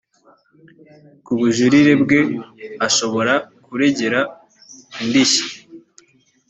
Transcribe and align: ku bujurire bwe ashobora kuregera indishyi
ku 1.25 1.31
bujurire 1.39 1.93
bwe 2.03 2.19
ashobora 2.87 3.33
kuregera 3.65 4.19
indishyi 5.01 5.47